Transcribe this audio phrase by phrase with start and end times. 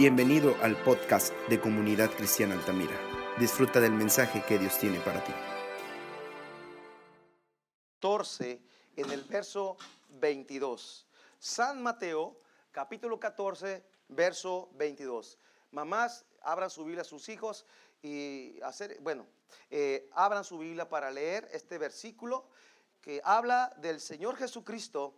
[0.00, 2.98] Bienvenido al podcast de Comunidad Cristiana Altamira.
[3.38, 5.32] Disfruta del mensaje que Dios tiene para ti.
[8.00, 8.62] 14
[8.96, 9.76] en el verso
[10.08, 11.06] 22.
[11.38, 12.40] San Mateo,
[12.72, 15.38] capítulo 14, verso 22.
[15.70, 17.66] Mamás, abran su Biblia a sus hijos
[18.00, 19.26] y hacer, bueno,
[19.68, 22.48] eh, abran su Biblia para leer este versículo
[23.02, 25.14] que habla del Señor Jesucristo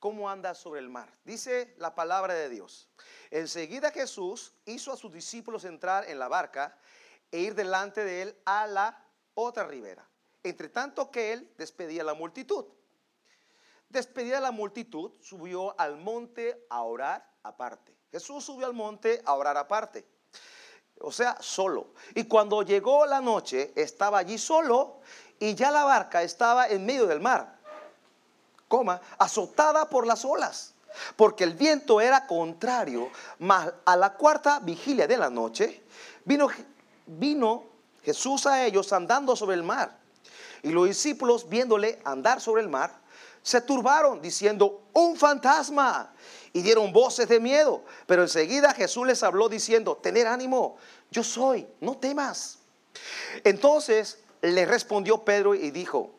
[0.00, 1.14] cómo anda sobre el mar.
[1.24, 2.88] Dice la palabra de Dios.
[3.30, 6.76] Enseguida Jesús hizo a sus discípulos entrar en la barca
[7.30, 10.08] e ir delante de él a la otra ribera.
[10.42, 12.64] Entre tanto que él despedía a la multitud.
[13.90, 17.94] Despedida la multitud, subió al monte a orar aparte.
[18.10, 20.06] Jesús subió al monte a orar aparte.
[21.00, 21.92] O sea, solo.
[22.14, 25.00] Y cuando llegó la noche, estaba allí solo
[25.38, 27.59] y ya la barca estaba en medio del mar
[29.18, 30.74] azotada por las olas,
[31.16, 35.82] porque el viento era contrario, mas a la cuarta vigilia de la noche
[36.24, 36.48] vino,
[37.06, 37.64] vino
[38.02, 39.98] Jesús a ellos andando sobre el mar.
[40.62, 43.00] Y los discípulos, viéndole andar sobre el mar,
[43.42, 46.12] se turbaron diciendo, un fantasma.
[46.52, 47.84] Y dieron voces de miedo.
[48.06, 50.76] Pero enseguida Jesús les habló diciendo, tener ánimo,
[51.10, 52.58] yo soy, no temas.
[53.44, 56.10] Entonces le respondió Pedro y dijo,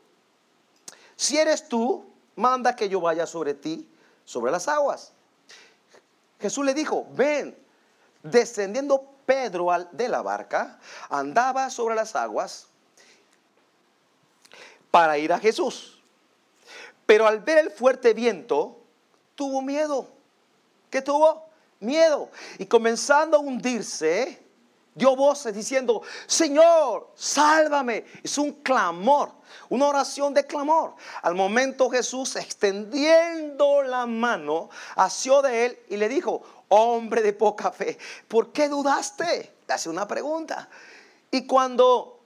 [1.16, 3.90] si eres tú, manda que yo vaya sobre ti,
[4.26, 5.14] sobre las aguas.
[6.40, 7.58] Jesús le dijo, ven,
[8.24, 10.80] descendiendo Pedro de la barca,
[11.10, 12.68] andaba sobre las aguas
[14.90, 16.02] para ir a Jesús.
[17.06, 18.80] Pero al ver el fuerte viento,
[19.36, 20.08] tuvo miedo.
[20.90, 21.46] ¿Qué tuvo?
[21.80, 22.30] Miedo.
[22.58, 24.42] Y comenzando a hundirse,
[24.94, 28.06] dio voces diciendo, Señor, sálvame.
[28.24, 29.32] Es un clamor,
[29.70, 30.96] una oración de clamor.
[31.22, 37.72] Al momento Jesús, extendiendo la mano, asió de él y le dijo, hombre de poca
[37.72, 37.98] fe,
[38.28, 39.56] ¿por qué dudaste?
[39.68, 40.70] Le hace una pregunta.
[41.30, 42.20] Y cuando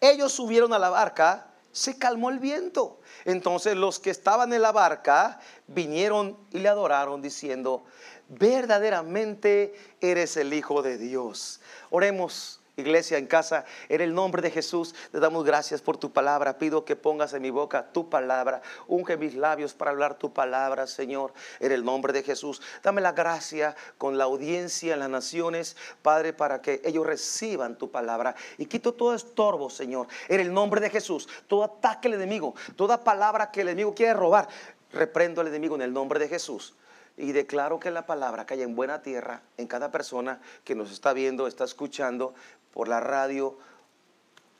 [0.00, 1.45] ellos subieron a la barca,
[1.76, 3.00] se calmó el viento.
[3.26, 7.84] Entonces los que estaban en la barca vinieron y le adoraron diciendo,
[8.28, 11.60] verdaderamente eres el Hijo de Dios.
[11.90, 12.62] Oremos.
[12.78, 16.58] Iglesia en casa, en el nombre de Jesús, te damos gracias por tu palabra.
[16.58, 18.60] Pido que pongas en mi boca tu palabra.
[18.86, 22.60] Unge mis labios para hablar tu palabra, Señor, en el nombre de Jesús.
[22.82, 27.90] Dame la gracia con la audiencia en las naciones, Padre, para que ellos reciban tu
[27.90, 28.34] palabra.
[28.58, 31.30] Y quito todo estorbo, Señor, en el nombre de Jesús.
[31.46, 34.48] Todo ataque al enemigo, toda palabra que el enemigo quiere robar,
[34.92, 36.74] reprendo al enemigo en el nombre de Jesús.
[37.18, 41.14] Y declaro que la palabra cae en buena tierra en cada persona que nos está
[41.14, 42.34] viendo, está escuchando
[42.76, 43.56] por la radio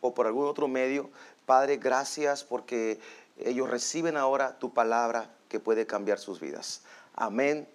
[0.00, 1.10] o por algún otro medio.
[1.44, 2.98] Padre, gracias porque
[3.36, 6.80] ellos reciben ahora tu palabra que puede cambiar sus vidas.
[7.14, 7.68] Amén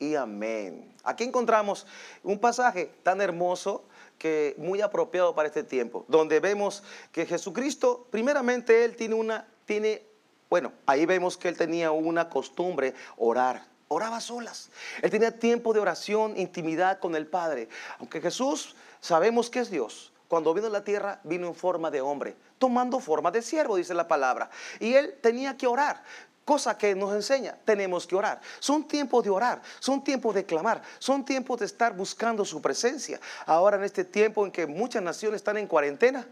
[0.00, 0.92] y amén.
[1.04, 1.86] Aquí encontramos
[2.24, 3.84] un pasaje tan hermoso
[4.18, 6.82] que muy apropiado para este tiempo, donde vemos
[7.12, 10.02] que Jesucristo, primeramente él tiene una tiene
[10.50, 14.70] bueno, ahí vemos que él tenía una costumbre orar oraba solas.
[15.02, 17.68] Él tenía tiempo de oración, intimidad con el Padre.
[17.98, 22.00] Aunque Jesús sabemos que es Dios, cuando vino a la tierra vino en forma de
[22.00, 24.48] hombre, tomando forma de siervo, dice la palabra.
[24.80, 26.02] Y él tenía que orar.
[26.46, 28.40] Cosa que nos enseña, tenemos que orar.
[28.60, 33.20] Son tiempos de orar, son tiempos de clamar, son tiempos de estar buscando su presencia.
[33.46, 36.26] Ahora en este tiempo en que muchas naciones están en cuarentena,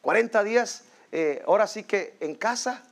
[0.00, 2.82] 40 días, eh, ahora sí que en casa,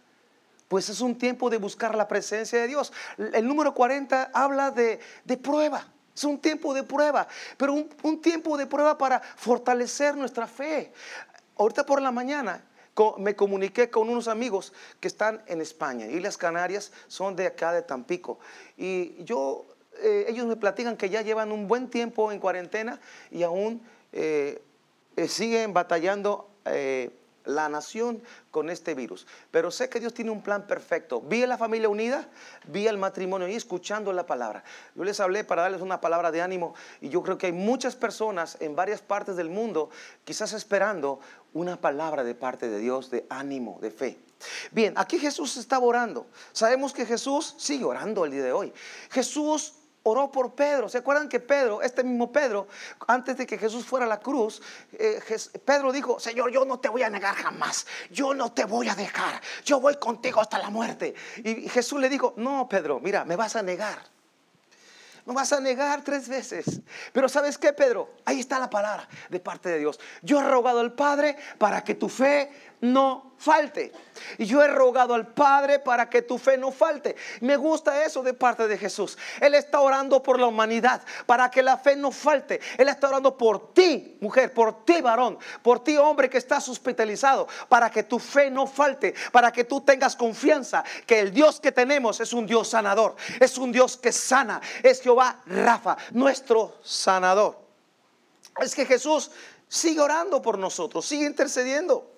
[0.68, 2.92] pues es un tiempo de buscar la presencia de Dios.
[3.18, 5.00] El número 40 habla de,
[5.42, 5.86] prueba.
[6.14, 7.26] Es un tiempo de prueba,
[7.56, 10.92] pero un, tiempo de prueba para fortalecer nuestra fe.
[11.56, 12.64] Ahorita por la mañana
[13.18, 17.72] me comuniqué con unos amigos que están en España y las Canarias son de acá
[17.72, 18.38] de Tampico.
[18.76, 19.66] Y yo,
[19.98, 23.00] eh, ellos me platican que ya llevan un buen tiempo en cuarentena
[23.32, 23.82] y aún
[24.12, 24.62] eh,
[25.16, 26.48] eh, siguen batallando
[27.44, 29.26] la nación con este virus.
[29.50, 31.20] Pero sé que Dios tiene un plan perfecto.
[31.20, 32.28] Vi a la familia unida,
[32.66, 34.64] vi al matrimonio y escuchando la palabra.
[34.94, 37.96] Yo les hablé para darles una palabra de ánimo y yo creo que hay muchas
[37.96, 39.90] personas en varias partes del mundo
[40.24, 41.20] quizás esperando
[41.52, 44.18] una palabra de parte de Dios de ánimo, de fe.
[44.72, 46.26] Bien, aquí Jesús estaba orando.
[46.52, 48.72] Sabemos que Jesús sigue orando el día de hoy.
[49.10, 50.88] Jesús oró por Pedro.
[50.88, 52.68] ¿Se acuerdan que Pedro, este mismo Pedro,
[53.06, 54.62] antes de que Jesús fuera a la cruz,
[54.92, 55.20] eh,
[55.64, 58.94] Pedro dijo, Señor, yo no te voy a negar jamás, yo no te voy a
[58.94, 61.14] dejar, yo voy contigo hasta la muerte.
[61.42, 64.14] Y Jesús le dijo, no, Pedro, mira, me vas a negar.
[65.26, 66.82] Me vas a negar tres veces.
[67.12, 68.10] Pero ¿sabes qué, Pedro?
[68.26, 69.98] Ahí está la palabra de parte de Dios.
[70.20, 73.92] Yo he rogado al Padre para que tu fe no falte.
[74.38, 77.14] Yo he rogado al Padre para que tu fe no falte.
[77.40, 79.18] Me gusta eso de parte de Jesús.
[79.40, 82.60] Él está orando por la humanidad, para que la fe no falte.
[82.78, 87.46] Él está orando por ti, mujer, por ti, varón, por ti, hombre que estás hospitalizado,
[87.68, 91.72] para que tu fe no falte, para que tú tengas confianza que el Dios que
[91.72, 97.58] tenemos es un Dios sanador, es un Dios que sana, es Jehová Rafa, nuestro sanador.
[98.60, 99.30] Es que Jesús
[99.68, 102.13] sigue orando por nosotros, sigue intercediendo.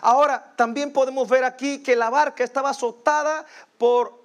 [0.00, 3.46] Ahora, también podemos ver aquí que la barca estaba azotada
[3.78, 4.22] por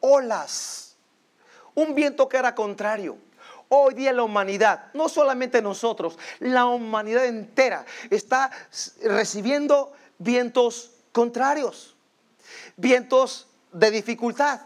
[0.00, 0.96] olas,
[1.74, 3.18] un viento que era contrario.
[3.70, 8.50] Hoy día la humanidad, no solamente nosotros, la humanidad entera está
[9.02, 11.94] recibiendo vientos contrarios,
[12.76, 14.60] vientos de dificultad,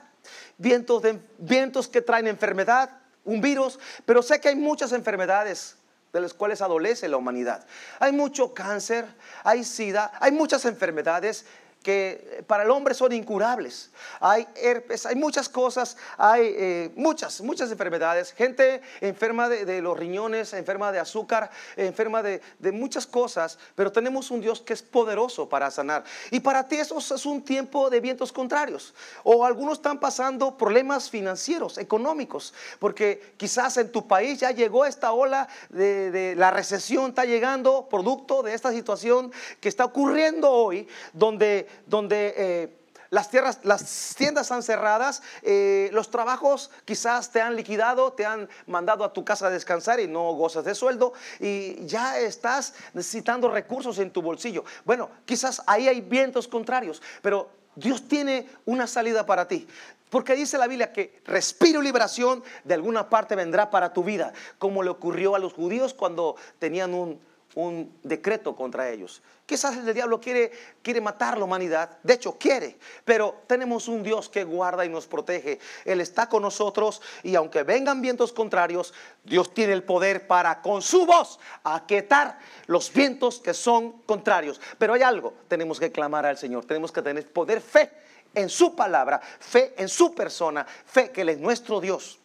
[0.56, 1.02] vientos,
[1.38, 2.90] vientos que traen enfermedad,
[3.24, 5.76] un virus, pero sé que hay muchas enfermedades
[6.12, 7.64] de las cuales adolece la humanidad.
[7.98, 9.06] Hay mucho cáncer,
[9.44, 11.46] hay sida, hay muchas enfermedades
[11.82, 13.90] que para el hombre son incurables.
[14.20, 18.32] Hay herpes, hay muchas cosas, hay eh, muchas, muchas enfermedades.
[18.32, 22.40] Gente enferma de, los riñones, enferma de azúcar, enferma de,
[22.72, 26.04] muchas cosas, pero tenemos un Dios que es poderoso para sanar.
[26.30, 28.94] Y para ti eso es un tiempo de vientos contrarios.
[29.24, 35.12] O algunos están pasando problemas financieros, económicos, porque quizás en tu país ya llegó esta
[35.12, 40.86] ola de, de la recesión, está llegando producto de esta situación que está ocurriendo hoy,
[41.12, 42.78] donde donde eh,
[43.10, 48.48] las, tierras, las tiendas están cerradas, eh, los trabajos quizás te han liquidado, te han
[48.66, 53.50] mandado a tu casa a descansar y no gozas de sueldo y ya estás necesitando
[53.50, 54.64] recursos en tu bolsillo.
[54.84, 59.66] Bueno, quizás ahí hay vientos contrarios, pero Dios tiene una salida para ti.
[60.08, 64.34] Porque dice la Biblia que respiro y liberación de alguna parte vendrá para tu vida,
[64.58, 67.18] como le ocurrió a los judíos cuando tenían un,
[67.54, 69.22] un decreto contra ellos.
[69.44, 70.50] Quizás el diablo quiere,
[70.80, 75.06] quiere matar la humanidad, de hecho quiere, pero tenemos un Dios que guarda y nos
[75.06, 75.58] protege.
[75.84, 78.94] Él está con nosotros y aunque vengan vientos contrarios,
[79.24, 84.60] Dios tiene el poder para con su voz aquietar los vientos que son contrarios.
[84.78, 87.90] Pero hay algo, tenemos que clamar al Señor, tenemos que tener poder, fe
[88.34, 92.21] en su palabra, fe en su persona, fe que Él es nuestro Dios.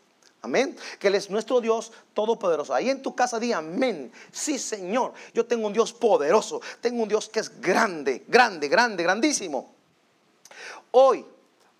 [0.47, 0.77] Amén.
[0.97, 2.73] Que Él es nuestro Dios todopoderoso.
[2.73, 4.11] Ahí en tu casa di amén.
[4.31, 5.13] Sí, Señor.
[5.33, 6.61] Yo tengo un Dios poderoso.
[6.79, 9.75] Tengo un Dios que es grande, grande, grande, grandísimo.
[10.91, 11.25] Hoy,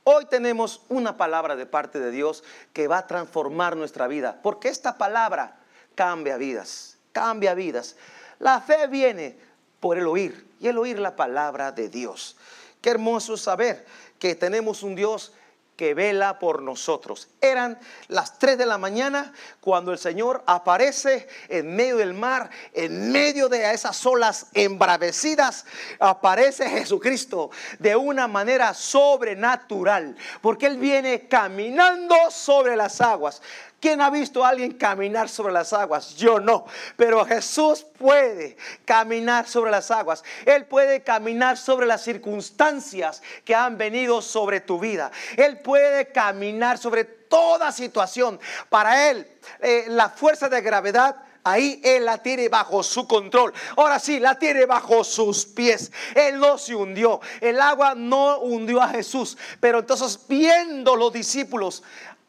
[0.03, 2.43] hoy tenemos una palabra de parte de Dios
[2.73, 4.39] que va a transformar nuestra vida.
[4.43, 5.59] Porque esta palabra
[5.95, 6.97] cambia vidas.
[7.13, 7.95] Cambia vidas.
[8.39, 9.39] La fe viene
[9.79, 10.45] por el oír.
[10.59, 12.35] Y el oír la palabra de Dios.
[12.81, 13.85] Qué hermoso saber
[14.19, 15.31] que tenemos un Dios
[15.77, 17.29] que vela por nosotros.
[17.39, 19.31] Eran las 3 de la mañana
[19.61, 25.65] cuando el Señor aparece en medio del mar, en medio de esas olas embravecidas,
[25.99, 33.41] aparece Jesucristo de una manera sobrenatural, porque Él viene caminando sobre las aguas.
[33.79, 36.15] ¿Quién ha visto a alguien caminar sobre las aguas?
[36.15, 36.65] Yo no.
[36.95, 40.23] Pero Jesús puede caminar sobre las aguas.
[40.45, 45.11] Él puede caminar sobre las circunstancias que han venido sobre tu vida.
[45.35, 48.39] Él puede caminar sobre toda situación.
[48.69, 49.27] Para Él,
[49.59, 51.15] eh, la fuerza de gravedad
[51.47, 53.53] Ahí Él la tiene bajo su control.
[53.77, 55.93] Ahora sí, la tiene bajo sus pies.
[56.13, 57.21] Él no se hundió.
[57.39, 59.37] El agua no hundió a Jesús.
[59.61, 61.83] Pero entonces viendo los discípulos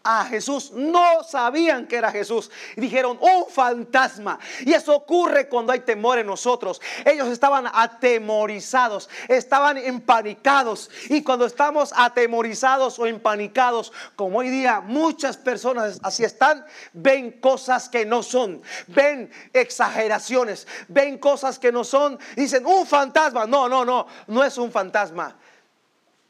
[0.04, 2.50] a Jesús, no sabían que era Jesús.
[2.76, 4.38] Y dijeron, un fantasma.
[4.60, 6.80] Y eso ocurre cuando hay temor en nosotros.
[7.04, 10.90] Ellos estaban atemorizados, estaban empanicados.
[11.08, 17.88] Y cuando estamos atemorizados o empanicados, como hoy día muchas personas así están, ven cosas
[17.88, 22.18] que no son, ven exageraciones, ven cosas que no son.
[22.36, 23.46] Dicen, un fantasma.
[23.46, 25.36] No, no, no, no es un fantasma.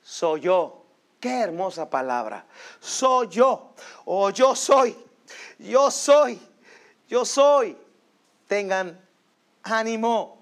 [0.02, 0.78] Soy yo
[1.20, 2.44] Qué hermosa palabra.
[2.80, 3.72] Soy yo.
[4.04, 4.96] O yo soy.
[5.58, 6.40] Yo soy.
[7.08, 7.76] Yo soy.
[8.46, 8.98] Tengan
[9.62, 10.38] ánimo.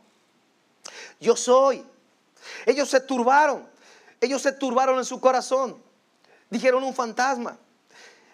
[1.21, 1.85] Yo soy.
[2.67, 3.67] Ellos se turbaron.
[4.21, 5.83] Ellos se turbaron en su corazón.
[6.51, 7.59] Dijeron un fantasma.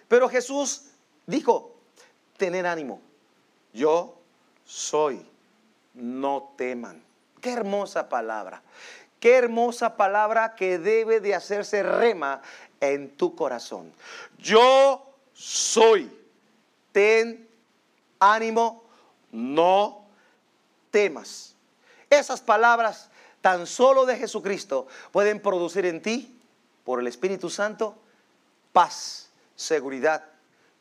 [0.09, 0.83] Pero Jesús
[1.27, 1.75] dijo,
[2.37, 3.01] tener ánimo.
[3.73, 4.19] Yo
[4.65, 5.25] soy.
[5.95, 7.03] No teman.
[7.41, 8.63] Qué hermosa palabra.
[9.23, 12.43] Qué hermosa palabra que debe de hacerse rema
[12.81, 13.93] en tu corazón.
[14.37, 16.11] Yo soy.
[16.91, 17.49] Ten
[18.19, 18.83] ánimo,
[19.31, 20.07] no
[20.91, 21.55] temas.
[22.11, 23.11] Esas palabras
[23.41, 26.37] tan solo de Jesucristo pueden producir en ti,
[26.83, 27.95] por el Espíritu Santo,
[28.73, 30.25] paz, seguridad,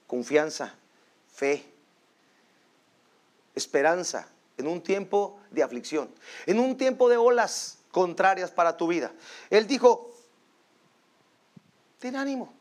[0.07, 0.73] confianza,
[1.31, 1.63] fe,
[3.53, 6.09] esperanza en un tiempo de aflicción,
[6.47, 9.11] en un tiempo de olas contrarias para tu vida.
[9.49, 10.11] Él dijo,
[11.99, 12.53] ten ánimo,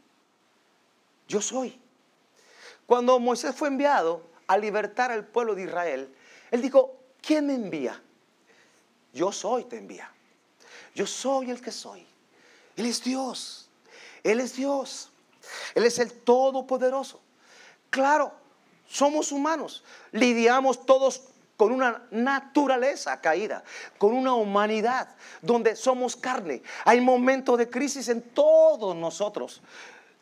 [1.29, 1.81] yo soy.
[2.87, 6.15] Cuando Moisés fue enviado a libertar al pueblo de Israel,
[6.51, 8.03] él dijo, ¿quién me envía?
[9.13, 10.11] Yo soy, te envía.
[10.95, 12.07] Yo soy el que soy.
[12.77, 13.69] Él es Dios.
[14.23, 15.11] Él es Dios.
[15.75, 17.21] Él es el Todopoderoso.
[17.91, 18.33] Claro,
[18.89, 19.85] somos humanos.
[20.13, 21.23] Lidiamos todos
[21.61, 23.63] con una naturaleza caída,
[23.99, 25.11] con una humanidad
[25.43, 26.63] donde somos carne.
[26.87, 29.61] Hay momentos de crisis en todos nosotros.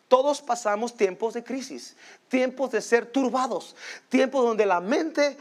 [0.09, 1.95] Todos pasamos tiempos de crisis,
[2.27, 3.77] tiempos de ser turbados,
[4.09, 5.37] tiempos donde la mente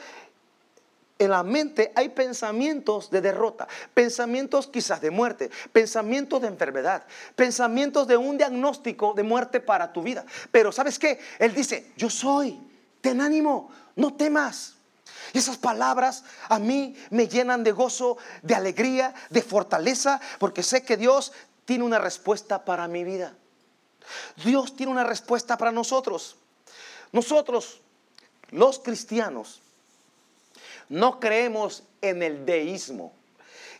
[1.17, 8.07] en la mente hay pensamientos de derrota, pensamientos quizás de muerte, pensamientos de enfermedad, pensamientos
[8.07, 10.23] de un diagnóstico de muerte para tu vida.
[10.51, 11.19] Pero ¿sabes qué?
[11.39, 12.61] Él dice, yo soy,
[13.01, 14.76] ten ánimo, no temas.
[15.33, 20.83] Y esas palabras a mí me llenan de gozo, de alegría, de fortaleza, porque sé
[20.83, 21.33] que Dios
[21.65, 23.33] tiene una respuesta para mi vida.
[24.43, 26.37] Dios tiene una respuesta para nosotros.
[27.11, 27.81] Nosotros,
[28.51, 29.61] los cristianos,
[30.89, 33.13] no creemos en el deísmo.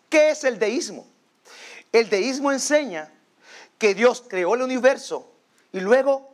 [0.10, 1.06] ¿Qué es el deísmo?
[1.92, 3.12] El deísmo enseña
[3.78, 5.32] que Dios creó el universo
[5.72, 6.30] y luego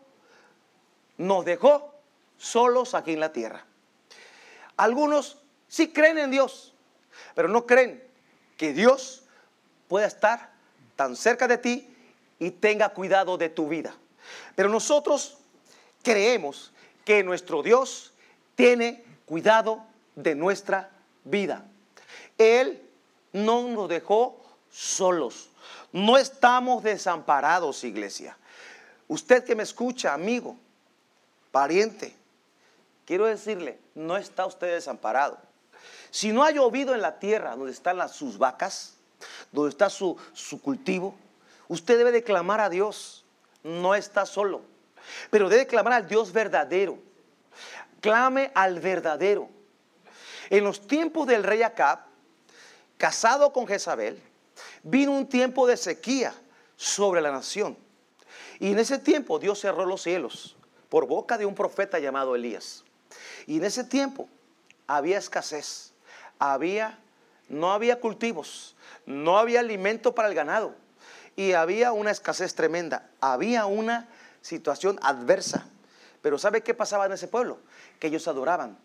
[1.18, 1.94] nos dejó
[2.38, 3.66] solos aquí en la tierra.
[4.78, 5.38] Algunos
[5.68, 6.74] sí creen en Dios,
[7.36, 8.04] pero no creen
[8.58, 9.24] que Dios
[9.88, 10.52] pueda estar
[10.96, 11.88] tan cerca de ti
[12.40, 13.96] y tenga cuidado de tu vida.
[14.56, 15.38] Pero nosotros
[16.02, 16.72] creemos
[17.06, 18.14] que nuestro Dios
[18.56, 19.84] tiene cuidado
[20.16, 20.90] de nuestra
[21.24, 21.66] vida.
[22.38, 22.82] Él
[23.32, 25.50] no nos dejó solos.
[25.92, 28.38] No estamos desamparados, iglesia.
[29.08, 30.58] Usted que me escucha, amigo,
[31.52, 32.16] pariente,
[33.06, 35.38] quiero decirle, no está usted desamparado.
[36.12, 38.96] Si no ha llovido en la tierra donde están sus vacas,
[39.52, 41.16] donde está su, su cultivo,
[41.68, 43.26] usted debe de clamar a Dios.
[43.64, 44.62] No está solo,
[45.30, 46.98] pero debe clamar al Dios verdadero.
[48.02, 49.50] Clame al verdadero.
[50.50, 52.00] En los tiempos del rey Acab,
[52.98, 54.22] casado con Jezabel,
[54.84, 56.34] vino un tiempo de sequía
[56.76, 57.78] sobre la nación.
[58.60, 60.56] Y en ese tiempo Dios cerró los cielos
[60.90, 62.84] por boca de un profeta llamado Elías.
[63.48, 64.30] Y en ese tiempo
[64.88, 65.94] había escasez,
[66.40, 67.00] había
[67.50, 70.76] no había cultivos, no había alimento para el ganado
[71.36, 74.08] y había una escasez tremenda, había una
[74.42, 75.68] situación adversa.
[76.22, 77.60] Pero ¿sabe qué pasaba en ese pueblo?
[78.00, 78.78] Que ellos adoraban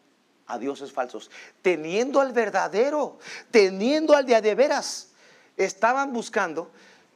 [0.47, 1.31] a dioses falsos,
[1.63, 3.19] teniendo al verdadero,
[3.51, 5.09] teniendo al de de veras.
[5.57, 6.71] Estaban buscando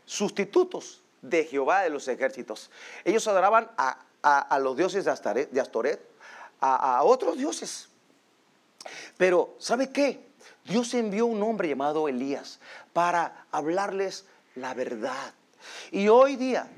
[0.05, 2.71] sustitutos de Jehová de los ejércitos.
[3.05, 6.01] Ellos adoraban a, los dioses de Astoret,
[6.63, 7.89] a, otros dioses.
[9.17, 10.31] Pero, ¿sabe qué?
[10.65, 12.61] Dios envió un hombre llamado Elías
[12.93, 15.35] para hablarles la verdad.
[15.91, 16.69] Y hoy día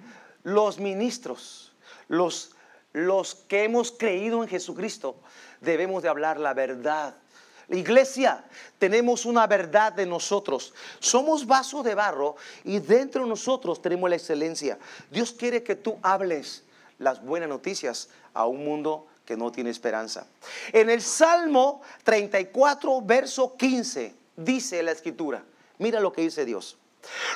[0.42, 1.72] los ministros,
[2.08, 2.52] los,
[2.92, 5.16] los que hemos creído en Jesucristo,
[5.60, 7.14] debemos de hablar la verdad.
[7.68, 8.44] La iglesia,
[8.78, 10.74] tenemos una verdad de nosotros.
[10.98, 14.78] Somos vaso de barro y dentro de nosotros tenemos la excelencia.
[15.10, 16.64] Dios quiere que tú hables
[16.98, 20.26] las buenas noticias a un mundo que no tiene esperanza.
[20.72, 25.44] En el Salmo 34, verso 15, dice la escritura,
[25.78, 26.76] mira lo que dice Dios.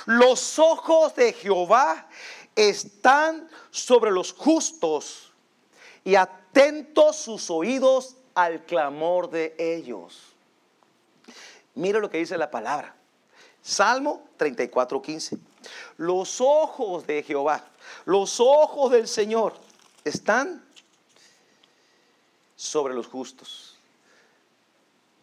[0.07, 2.09] Los ojos de Jehová
[2.57, 5.33] están sobre los justos
[6.05, 10.35] y atentos sus oídos al clamor de ellos.
[11.75, 12.95] Mira lo que dice la palabra.
[13.63, 15.39] Salmo 34, 15.
[15.99, 17.65] Los ojos de Jehová,
[18.05, 19.55] los ojos del Señor
[20.05, 20.65] están
[22.59, 23.79] sobre los justos.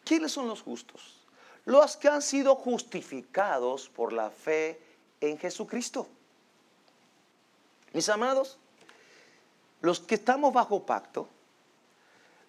[0.05, 1.17] ¿Quiénes son los justos?
[1.65, 4.79] Los que han sido justificados por la fe
[5.19, 6.07] en Jesucristo.
[7.91, 8.57] Mis amados,
[9.81, 11.27] los que estamos bajo pacto,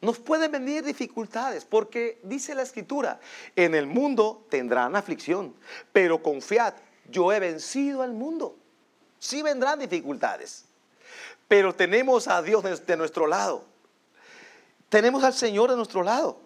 [0.00, 3.18] nos pueden venir dificultades, porque dice la escritura,
[3.56, 5.52] en el mundo tendrán aflicción,
[5.92, 6.74] pero confiad,
[7.10, 8.56] yo he vencido al mundo.
[9.18, 10.64] Sí vendrán dificultades,
[11.48, 13.64] pero tenemos a Dios de nuestro lado.
[14.88, 16.40] Tenemos al Señor de nuestro lado.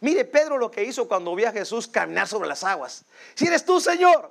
[0.00, 3.04] Mire Pedro lo que hizo cuando vio a Jesús caminar sobre las aguas.
[3.34, 4.30] Si eres tú, Señor,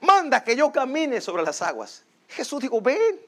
[0.00, 2.04] manda que yo camine sobre las aguas.
[2.28, 3.20] Jesús dijo, ven,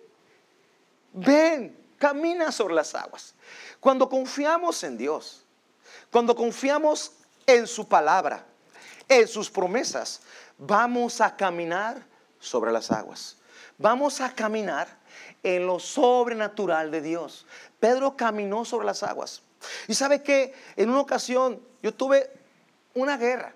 [1.12, 3.34] ven, camina sobre las aguas.
[3.80, 5.44] Cuando confiamos en Dios,
[6.10, 7.12] cuando confiamos
[7.46, 8.44] en su palabra,
[9.08, 10.20] en sus promesas,
[10.58, 12.04] vamos a caminar
[12.38, 13.36] sobre las aguas.
[13.78, 14.88] Vamos a caminar
[15.42, 17.46] en lo sobrenatural de Dios.
[17.78, 19.42] Pedro caminó sobre las aguas.
[19.88, 22.30] Y sabe que en una ocasión yo tuve
[22.94, 23.54] una guerra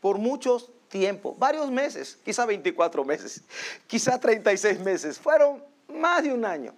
[0.00, 3.42] por muchos tiempo, varios meses, quizá 24 meses,
[3.86, 6.74] quizá 36 meses, fueron más de un año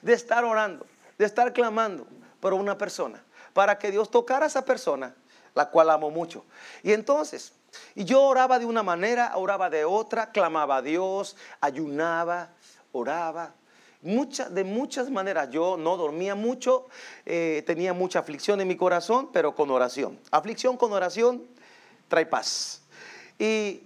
[0.00, 0.86] de estar orando,
[1.18, 2.06] de estar clamando
[2.40, 5.14] por una persona, para que Dios tocara a esa persona,
[5.54, 6.44] la cual amo mucho.
[6.82, 7.52] Y entonces,
[7.94, 12.50] y yo oraba de una manera, oraba de otra, clamaba a Dios, ayunaba,
[12.92, 13.54] oraba.
[14.02, 16.86] de muchas maneras, yo no dormía mucho,
[17.26, 20.18] eh, tenía mucha aflicción en mi corazón, pero con oración.
[20.30, 21.46] Aflicción con oración
[22.08, 22.82] trae paz.
[23.38, 23.82] Y,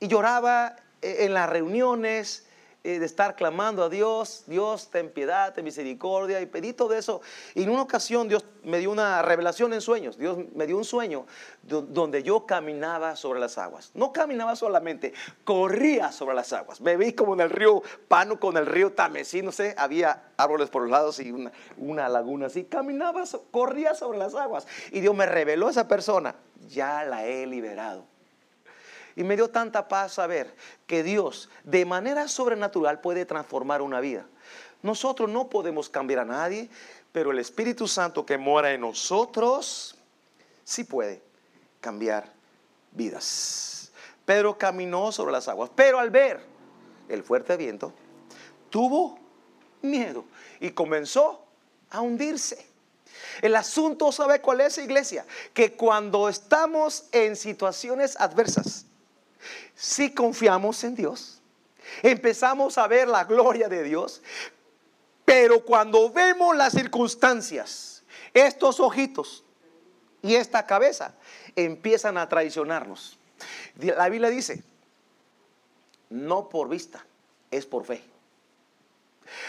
[0.00, 2.46] y lloraba eh, en las reuniones,
[2.84, 7.20] eh, de estar clamando a Dios, Dios ten piedad, ten misericordia, y pedí todo eso.
[7.54, 10.84] Y en una ocasión Dios me dio una revelación en sueños, Dios me dio un
[10.84, 11.24] sueño
[11.62, 13.92] donde yo caminaba sobre las aguas.
[13.94, 16.80] No caminaba solamente, corría sobre las aguas.
[16.80, 20.68] Me vi como en el río Pano con el río Tamesí, no sé, había árboles
[20.68, 22.64] por los lados y una, una laguna así.
[22.64, 23.22] Caminaba,
[23.52, 24.66] corría sobre las aguas.
[24.90, 26.34] Y Dios me reveló a esa persona,
[26.66, 28.11] ya la he liberado.
[29.16, 30.54] Y me dio tanta paz saber
[30.86, 34.26] que Dios de manera sobrenatural puede transformar una vida.
[34.82, 36.68] Nosotros no podemos cambiar a nadie,
[37.12, 39.96] pero el Espíritu Santo que mora en nosotros
[40.64, 41.22] sí puede
[41.80, 42.32] cambiar
[42.92, 43.92] vidas.
[44.24, 46.40] Pedro caminó sobre las aguas, pero al ver
[47.08, 47.92] el fuerte viento,
[48.70, 49.18] tuvo
[49.82, 50.24] miedo
[50.60, 51.44] y comenzó
[51.90, 52.66] a hundirse.
[53.40, 55.26] El asunto, ¿sabe cuál es, iglesia?
[55.52, 58.86] Que cuando estamos en situaciones adversas,
[59.74, 61.40] si confiamos en Dios,
[62.02, 64.22] empezamos a ver la gloria de Dios,
[65.24, 68.02] pero cuando vemos las circunstancias,
[68.34, 69.44] estos ojitos
[70.22, 71.14] y esta cabeza
[71.56, 73.18] empiezan a traicionarnos.
[73.76, 74.62] La Biblia dice,
[76.10, 77.04] no por vista,
[77.50, 78.02] es por fe.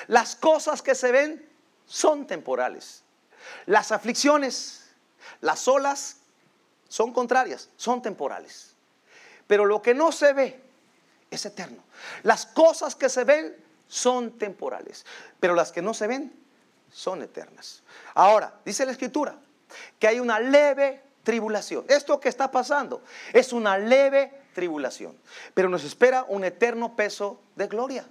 [0.08, 1.50] Las cosas que se ven
[1.86, 3.04] son temporales.
[3.66, 4.90] Las aflicciones,
[5.42, 6.18] las olas
[6.88, 8.73] son contrarias, son temporales.
[9.48, 10.62] Pero lo que no se ve
[11.30, 11.84] es eterno.
[12.24, 13.56] Las cosas que se ven
[13.88, 15.06] son temporales,
[15.40, 16.34] pero las que no se ven
[16.92, 17.84] son eternas.
[18.14, 19.36] Ahora, dice la escritura
[20.00, 21.86] que hay una leve tribulación.
[21.88, 23.02] Esto que está pasando
[23.34, 25.18] es una leve tribulación,
[25.54, 28.06] pero nos espera un eterno peso de gloria.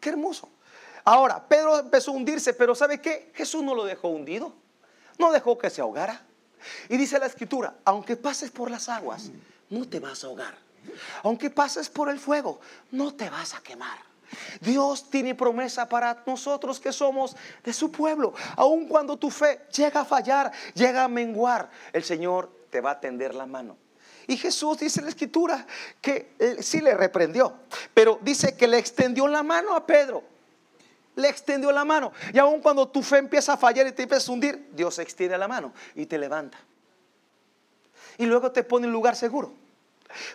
[0.00, 0.48] Qué hermoso.
[1.04, 3.30] Ahora, Pedro empezó a hundirse, pero ¿sabe qué?
[3.34, 4.52] Jesús no lo dejó hundido,
[5.18, 6.22] no dejó que se ahogara.
[6.88, 9.30] Y dice la escritura, aunque pases por las aguas,
[9.70, 10.66] no te vas a ahogar.
[11.22, 12.60] Aunque pases por el fuego,
[12.92, 13.98] no te vas a quemar.
[14.60, 18.34] Dios tiene promesa para nosotros que somos de su pueblo.
[18.56, 23.00] Aun cuando tu fe llega a fallar, llega a menguar, el Señor te va a
[23.00, 23.76] tender la mano.
[24.26, 25.66] Y Jesús dice en la escritura
[26.00, 27.54] que sí le reprendió,
[27.94, 30.24] pero dice que le extendió la mano a Pedro.
[31.14, 32.12] Le extendió la mano.
[32.32, 35.38] Y aun cuando tu fe empieza a fallar y te empieza a hundir, Dios extiende
[35.38, 36.58] la mano y te levanta
[38.18, 39.52] y luego te pone en lugar seguro.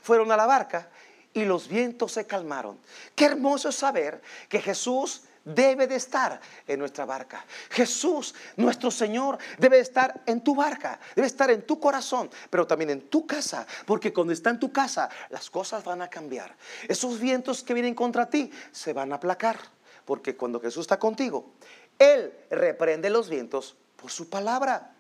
[0.02, 0.90] Fueron a la barca
[1.34, 2.78] y los vientos se calmaron.
[3.16, 7.46] Qué hermoso saber que Jesús debe de estar en nuestra barca.
[7.70, 12.92] Jesús, nuestro Señor, debe estar en tu barca, debe estar en tu corazón, pero también
[12.92, 16.56] en tu casa, porque cuando está en tu casa las cosas van a cambiar.
[16.88, 19.58] Esos vientos que vienen contra ti se van a aplacar,
[20.06, 21.54] porque cuando Jesús está contigo,
[21.98, 24.94] Él reprende los vientos por su palabra.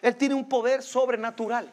[0.00, 1.72] Él tiene un poder sobrenatural.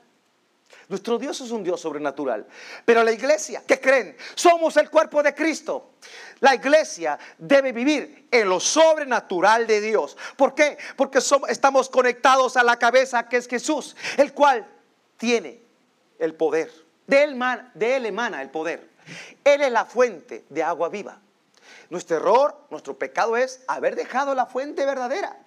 [0.90, 2.48] Nuestro Dios es un Dios sobrenatural.
[2.84, 4.18] Pero la iglesia, ¿qué creen?
[4.34, 5.92] Somos el cuerpo de Cristo.
[6.40, 10.18] La iglesia debe vivir en lo sobrenatural de Dios.
[10.36, 10.78] ¿Por qué?
[10.96, 14.68] Porque estamos conectados a la cabeza que es Jesús, el cual
[15.18, 15.62] tiene
[16.18, 16.72] el poder.
[17.06, 17.40] De él,
[17.76, 18.90] de él emana el poder.
[19.44, 21.20] Él es la fuente de agua viva.
[21.92, 25.38] Nuestro error, nuestro pecado es haber dejado la fuente verdadera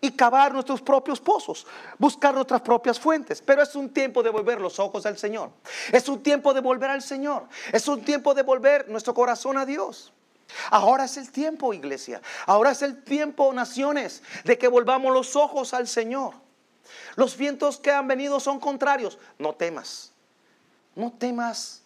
[0.00, 1.66] y cavar nuestros propios pozos,
[1.98, 3.42] buscar nuestras propias fuentes.
[3.42, 5.50] Pero es un tiempo de volver los ojos al Señor.
[5.92, 7.44] Es un tiempo de volver al Señor.
[7.72, 10.12] Es un tiempo de volver nuestro corazón a Dios.
[10.70, 12.20] Ahora es el tiempo, iglesia.
[12.46, 16.34] Ahora es el tiempo, naciones, de que volvamos los ojos al Señor.
[17.16, 19.18] Los vientos que han venido son contrarios.
[19.38, 20.12] No temas.
[20.94, 21.82] No temas,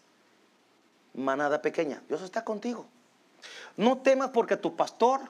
[1.14, 2.02] manada pequeña.
[2.08, 2.86] Dios está contigo.
[3.76, 5.20] No temas porque tu pastor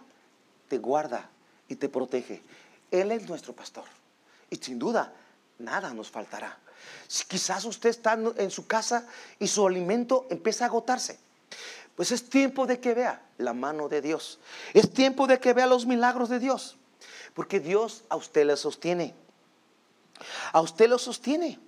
[0.68, 1.28] te guarda
[1.68, 2.42] y te protege.
[2.90, 3.84] Él es nuestro pastor.
[4.50, 5.12] Y sin duda,
[5.58, 6.58] nada nos faltará.
[7.28, 9.06] Quizás usted está en su casa
[9.38, 11.18] y su alimento empieza a agotarse.
[11.96, 14.40] Pues es tiempo de que vea la mano de Dios.
[14.72, 16.76] Es tiempo de que vea los milagros de Dios.
[17.34, 19.14] Porque Dios a usted le sostiene.
[20.52, 21.58] A usted lo sostiene.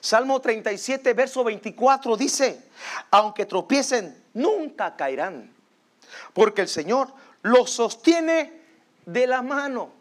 [0.00, 2.70] Salmo 37, verso 24 dice,
[3.10, 5.52] aunque tropiecen, nunca caerán.
[6.32, 8.62] Porque el Señor los sostiene
[9.04, 9.92] de la mano.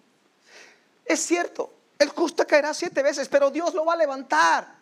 [1.06, 4.76] Es cierto, el justo caerá siete veces, pero Dios lo va a levantar.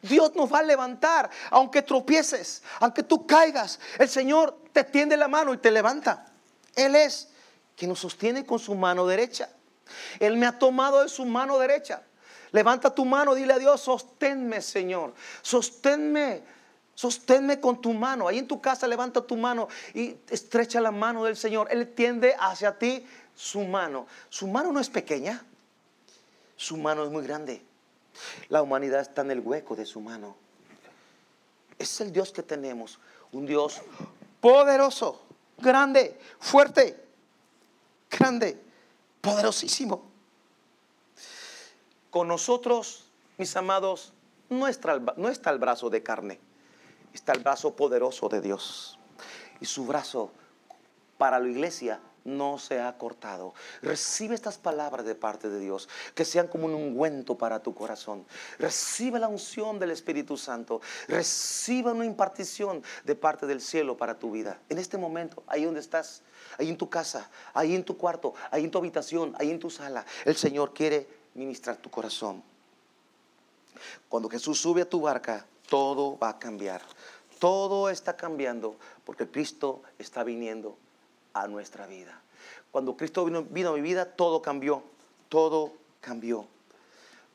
[0.00, 5.26] Dios nos va a levantar, aunque tropieces, aunque tú caigas, el Señor te tiende la
[5.26, 6.26] mano y te levanta.
[6.76, 7.30] Él es
[7.76, 9.48] quien nos sostiene con su mano derecha.
[10.20, 12.02] Él me ha tomado de su mano derecha.
[12.52, 15.14] Levanta tu mano, dile a Dios, sosténme, Señor.
[15.42, 16.42] Sosténme.
[16.94, 18.26] Sosténme con tu mano.
[18.26, 21.68] Ahí en tu casa levanta tu mano y estrecha la mano del Señor.
[21.70, 23.06] Él tiende hacia ti
[23.38, 24.08] su mano.
[24.28, 25.44] Su mano no es pequeña.
[26.56, 27.62] Su mano es muy grande.
[28.48, 30.34] La humanidad está en el hueco de su mano.
[31.78, 32.98] Es el Dios que tenemos.
[33.30, 33.80] Un Dios
[34.40, 35.22] poderoso,
[35.56, 37.00] grande, fuerte,
[38.10, 38.60] grande,
[39.20, 40.02] poderosísimo.
[42.10, 43.04] Con nosotros,
[43.36, 44.12] mis amados,
[44.48, 46.40] no está, no está el brazo de carne,
[47.12, 48.98] está el brazo poderoso de Dios.
[49.60, 50.32] Y su brazo
[51.18, 53.54] para la iglesia no se ha cortado.
[53.82, 58.24] Recibe estas palabras de parte de Dios, que sean como un ungüento para tu corazón.
[58.58, 60.80] Recibe la unción del Espíritu Santo.
[61.08, 64.60] Recibe una impartición de parte del cielo para tu vida.
[64.68, 66.22] En este momento, ahí donde estás,
[66.58, 69.70] ahí en tu casa, ahí en tu cuarto, ahí en tu habitación, ahí en tu
[69.70, 72.42] sala, el Señor quiere ministrar tu corazón.
[74.08, 76.82] Cuando Jesús sube a tu barca, todo va a cambiar.
[77.38, 80.76] Todo está cambiando porque Cristo está viniendo
[81.32, 82.20] a nuestra vida.
[82.70, 84.82] Cuando Cristo vino, vino a mi vida, todo cambió,
[85.28, 86.46] todo cambió.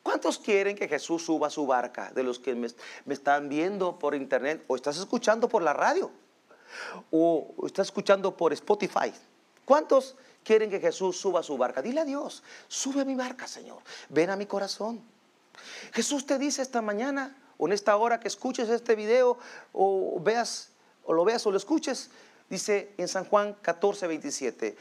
[0.04, 2.12] ¿Cuántos quieren que Jesús suba a su barca?
[2.12, 2.68] De los que me,
[3.08, 6.12] están viendo por internet o estás escuchando por la radio
[7.10, 9.14] o estás escuchando por Spotify.
[9.64, 11.82] ¿Cuántos quieren que Jesús suba a su barca?
[11.82, 13.82] Dile a Dios, sube a mi barca, Señor.
[14.10, 15.02] Ven a mi corazón.
[15.94, 19.38] Jesús te dice esta mañana o en esta hora que escuches este video
[19.72, 20.70] o veas
[21.06, 22.10] o lo veas o lo escuches,
[22.54, 24.78] Dice en San Juan 14, 27,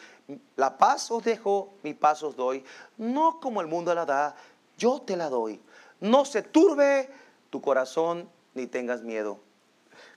[0.56, 2.62] la paz os dejo, mi paz os doy,
[2.98, 4.36] no como el mundo la da,
[4.76, 5.58] yo te la doy.
[5.98, 7.08] No se turbe
[7.48, 9.40] tu corazón ni tengas miedo.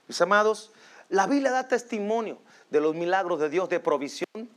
[0.06, 0.70] Mis amados,
[1.08, 2.36] la Biblia da testimonio
[2.68, 4.50] de los milagros de Dios de provisión.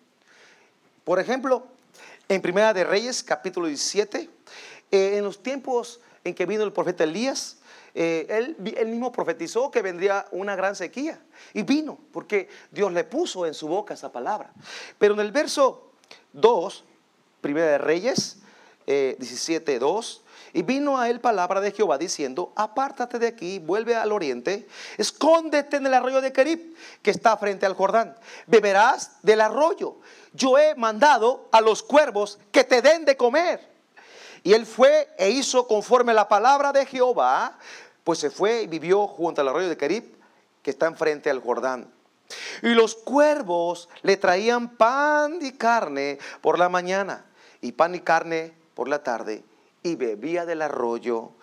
[1.05, 1.67] Por ejemplo,
[2.27, 4.29] en Primera de Reyes, capítulo 17,
[4.91, 7.58] eh, en los tiempos en que vino el profeta Elías,
[8.01, 11.19] eh, él, mismo profetizó que vendría una gran sequía.
[11.53, 14.53] Y vino, porque Dios le puso en su boca esa palabra.
[14.97, 15.91] Pero en el verso
[16.31, 16.85] 2,
[17.41, 18.37] Primera de Reyes,
[18.85, 23.97] 17, eh, 2, y vino a él palabra de Jehová diciendo, apártate de aquí, vuelve
[23.97, 24.65] al oriente,
[24.97, 28.15] escóndete en el arroyo de Kerib, que está frente al Jordán.
[28.47, 29.97] Beberás del arroyo.
[30.31, 33.67] Yo he mandado a los cuervos que te den de comer.
[34.43, 37.57] Y él fue e hizo conforme la palabra de Jehová,
[38.09, 40.03] pues se fue y vivió junto al arroyo de Carib,
[40.63, 41.93] que está enfrente al Jordán.
[42.63, 47.27] Y los cuervos le traían pan y carne por la mañana,
[47.61, 49.43] y pan y carne por la tarde,
[49.83, 51.33] y bebía del arroyo.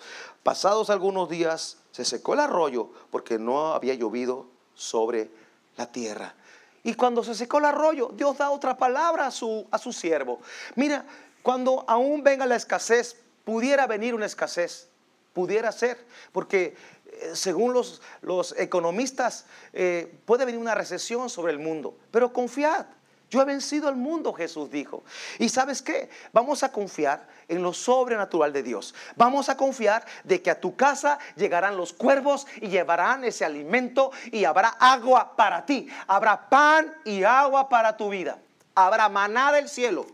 [0.42, 5.30] Pasados algunos días se secó el arroyo porque no había llovido sobre
[5.76, 6.34] la tierra.
[6.82, 10.40] Y cuando se secó el arroyo, Dios da otra palabra a su, a su siervo.
[10.74, 11.06] Mira,
[11.44, 14.88] cuando aún venga la escasez, pudiera venir una escasez,
[15.36, 15.98] pudiera ser,
[16.32, 19.44] porque eh, según los, los economistas
[19.74, 22.86] eh, puede venir una recesión sobre el mundo, pero confiad.
[23.28, 25.04] Yo he vencido al mundo, Jesús dijo.
[25.38, 26.08] Y sabes qué?
[26.32, 28.94] Vamos a confiar en lo sobrenatural de Dios.
[29.14, 34.12] Vamos a confiar de que a tu casa llegarán los cuervos y llevarán ese alimento
[34.32, 35.86] y habrá agua para ti.
[36.06, 38.38] Habrá pan y agua para tu vida.
[38.74, 40.06] Habrá maná del cielo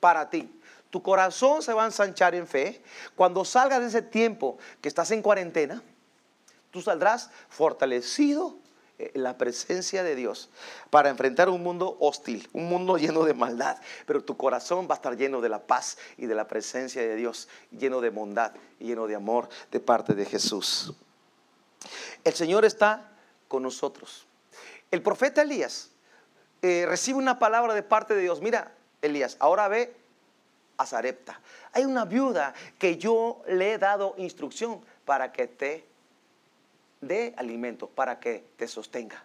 [0.00, 0.55] para ti.
[0.90, 2.82] Tu corazón se va a ensanchar en fe.
[3.14, 5.82] Cuando salgas de ese tiempo que estás en cuarentena,
[6.70, 8.56] tú saldrás fortalecido
[8.98, 10.48] en la presencia de Dios
[10.90, 13.78] para enfrentar un mundo hostil, un mundo lleno de maldad.
[14.06, 17.16] Pero tu corazón va a estar lleno de la paz y de la presencia de
[17.16, 20.94] Dios, lleno de bondad y lleno de amor de parte de Jesús.
[22.24, 23.12] El Señor está
[23.48, 24.26] con nosotros.
[24.90, 25.90] El profeta Elías
[26.62, 28.40] eh, recibe una palabra de parte de Dios.
[28.40, 28.72] Mira,
[29.02, 29.94] Elías, ahora ve
[30.76, 31.40] a Zarepta.
[31.72, 35.86] Hay una viuda que yo le he dado instrucción para que te
[37.00, 39.22] dé alimento, para que te sostenga.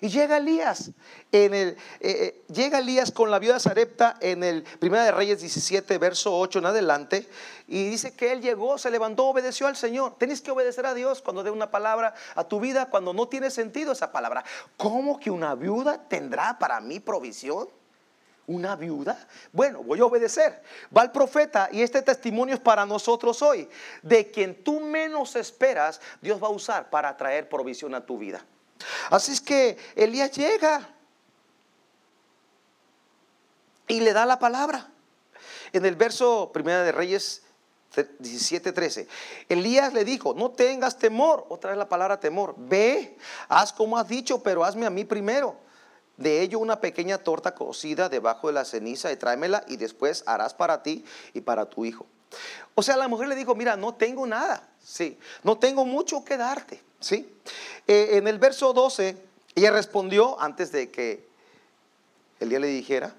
[0.00, 0.92] Y llega Elías,
[1.32, 5.40] en el, eh, eh, llega Elías con la viuda Zarepta en el 1 de Reyes
[5.40, 7.28] 17, verso 8 en adelante,
[7.66, 10.14] y dice que él llegó, se levantó, obedeció al Señor.
[10.16, 13.50] Tienes que obedecer a Dios cuando dé una palabra a tu vida, cuando no tiene
[13.50, 14.44] sentido esa palabra.
[14.76, 17.68] ¿Cómo que una viuda tendrá para mí provisión?
[18.48, 19.28] Una viuda?
[19.52, 20.60] Bueno, voy a obedecer.
[20.94, 23.68] Va el profeta y este testimonio es para nosotros hoy.
[24.02, 28.44] De quien tú menos esperas, Dios va a usar para traer provisión a tu vida.
[29.10, 30.88] Así es que Elías llega
[33.86, 34.88] y le da la palabra.
[35.72, 37.42] En el verso primera de Reyes
[37.94, 39.06] 17:13.
[39.48, 43.16] Elías le dijo, no tengas temor, otra vez la palabra temor, ve,
[43.48, 45.67] haz como has dicho, pero hazme a mí primero.
[46.18, 50.52] De ello una pequeña torta cocida debajo de la ceniza y tráemela y después harás
[50.52, 52.06] para ti y para tu hijo.
[52.74, 56.36] O sea, la mujer le dijo, mira, no tengo nada, sí, no tengo mucho que
[56.36, 57.32] darte, sí.
[57.86, 59.16] Eh, en el verso 12,
[59.54, 61.26] ella respondió antes de que
[62.40, 63.14] el día le dijera,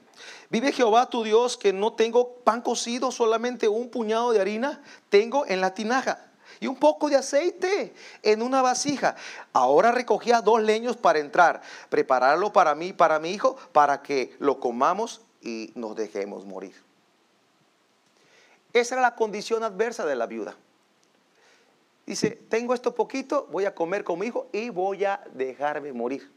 [0.50, 5.46] Vive Jehová tu Dios que no tengo pan cocido, solamente un puñado de harina tengo
[5.46, 6.29] en la tinaja
[6.60, 7.93] y un poco de aceite
[8.24, 9.15] en una vasija.
[9.54, 14.36] Ahora recogía dos leños para entrar, prepararlo para mí y para mi hijo, para que
[14.39, 16.76] lo comamos y nos dejemos morir.
[18.74, 20.56] Esa era la condición adversa de la viuda.
[22.06, 26.32] Dice, tengo esto poquito, voy a comer con mi hijo y voy a dejarme morir.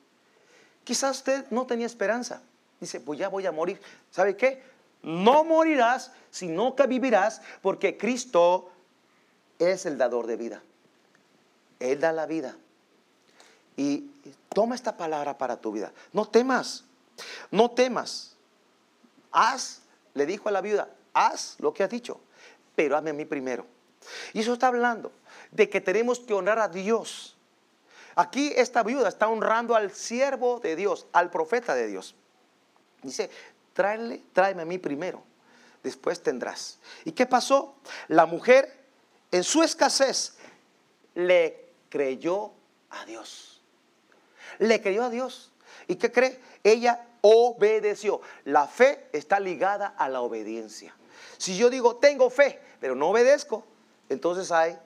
[0.85, 2.43] Quizás usted no tenía esperanza.
[2.81, 3.81] Dice, pues ya voy a morir.
[4.11, 4.63] ¿Sabe qué?
[5.03, 8.72] No morirás, sino que vivirás, porque Cristo
[9.65, 10.63] es el dador de vida.
[11.81, 12.57] Él da la vida.
[13.77, 14.11] Y
[14.51, 15.93] toma esta palabra para tu vida.
[16.13, 16.85] No temas,
[17.51, 18.37] no temas.
[19.31, 19.83] Haz,
[20.15, 22.21] le dijo a la viuda, haz lo que has dicho,
[22.75, 23.67] pero hazme a mí primero.
[24.33, 25.13] Y eso está hablando
[25.51, 27.37] de que tenemos que honrar a Dios.
[28.15, 32.15] Aquí esta viuda está honrando al siervo de Dios, al profeta de Dios.
[33.03, 33.31] Dice,
[33.73, 35.23] tráele, tráeme a mí primero,
[35.83, 36.79] después tendrás.
[37.05, 37.75] ¿Y qué pasó?
[38.09, 38.82] La mujer,
[39.33, 40.35] en su escasez,
[41.15, 42.53] le creyó
[42.91, 43.61] a Dios.
[44.59, 45.51] Le creyó a Dios.
[45.89, 46.39] ¿Y qué cree?
[46.63, 48.21] Ella obedeció.
[48.45, 50.95] La fe está ligada a la obediencia.
[51.39, 53.65] Si yo digo, tengo fe, pero no obedezco,
[54.09, 54.79] entonces hay,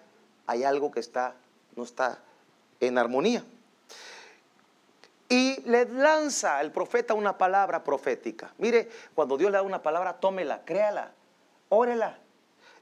[0.47, 1.35] hay algo que está,
[1.75, 2.21] no está
[2.81, 3.45] en armonía.
[5.29, 8.55] Y le lanza el profeta una palabra profética.
[8.59, 11.13] Mire, cuando Dios le da una palabra, tómela, créala,
[11.69, 12.19] órela.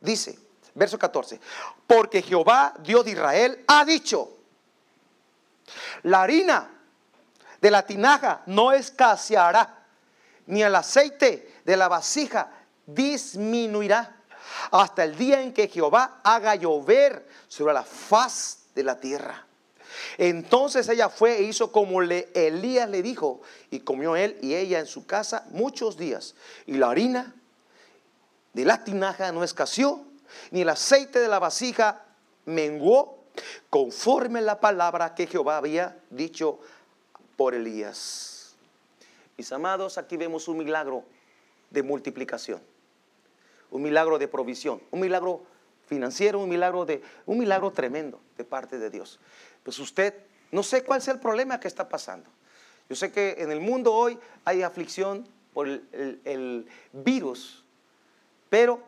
[0.01, 0.39] Dice,
[0.75, 1.41] verso 14,
[1.87, 4.37] porque Jehová, Dios de Israel, ha dicho,
[6.03, 6.71] la harina
[7.61, 9.87] de la tinaja no escaseará,
[10.47, 12.51] ni el aceite de la vasija
[12.87, 14.17] disminuirá,
[14.71, 19.47] hasta el día en que Jehová haga llover sobre la faz de la tierra.
[20.19, 24.79] Entonces ella fue e hizo como le, Elías le dijo, y comió él y ella
[24.79, 26.35] en su casa muchos días.
[26.67, 27.35] Y la harina
[28.53, 30.05] de la tinaja no escaseó,
[30.51, 32.05] ni el aceite de la vasija
[32.45, 33.25] menguó,
[33.69, 36.61] conforme la palabra que Jehová había dicho
[37.37, 38.55] por Elías.
[39.37, 41.05] Mis amados, aquí vemos un milagro
[41.71, 42.63] de multiplicación,
[43.71, 45.43] un milagro de provisión, un milagro
[45.87, 49.19] financiero, un milagro de un milagro tremendo de parte de Dios
[49.65, 50.15] pues usted,
[50.53, 52.31] no sé cuál sea el problema que está pasando.
[52.89, 57.65] Yo sé que en el mundo hoy hay aflicción por el, virus,
[58.51, 58.81] pero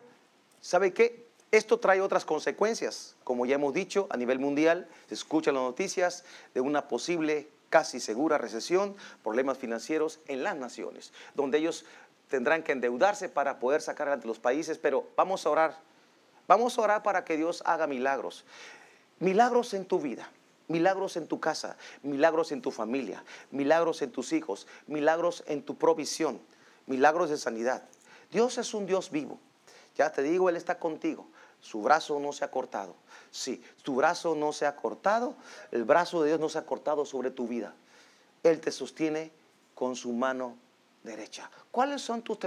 [0.61, 1.26] ¿sabe qué?
[1.53, 3.17] Esto trae otras consecuencias.
[3.25, 8.01] Como ya hemos dicho, a nivel mundial se escuchan las noticias de una posible, casi
[8.01, 11.85] segura recesión, problemas financieros en las naciones, donde ellos
[12.29, 15.79] tendrán que endeudarse para poder sacar adelante los países, pero vamos a orar.
[16.49, 18.45] Vamos a orar para que Dios haga milagros.
[19.19, 20.29] Milagros en tu vida
[20.69, 25.77] milagros en tu casa, milagros en tu familia, milagros en tus hijos, milagros en tu
[25.77, 26.41] provisión,
[26.87, 27.85] milagros de sanidad.
[28.33, 29.39] Dios es un Dios vivo.
[29.97, 31.29] Ya te digo, Él está contigo.
[31.67, 32.95] Su brazo no se ha cortado.
[33.33, 35.35] Sí, tu brazo no se ha cortado.
[35.73, 37.75] El brazo de Dios no se ha cortado sobre tu vida.
[38.45, 39.33] Él te sostiene
[39.75, 40.57] con su mano
[41.03, 41.51] derecha.
[41.73, 42.39] ¿Cuáles son tus,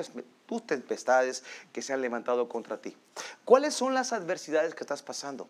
[0.46, 2.96] tus tempestades que se han levantado contra ti?
[3.44, 5.50] ¿Cuáles son las adversidades que estás pasando?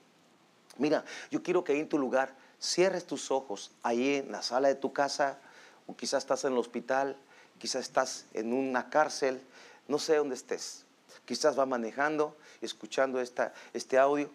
[0.79, 4.75] Mira, yo quiero que en tu lugar cierres tus ojos ahí en la sala de
[4.75, 5.38] tu casa,
[5.86, 7.15] o quizás estás en el hospital,
[7.60, 9.39] quizás estás en una cárcel,
[9.88, 10.86] no sé dónde estés.
[11.25, 14.29] Quizás va manejando, escuchando esta, este audio.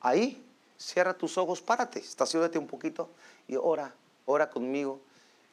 [0.00, 0.44] Ahí,
[0.78, 3.08] cierra tus ojos, párate, estacionate un poquito
[3.48, 3.94] y ora,
[4.26, 5.00] ora conmigo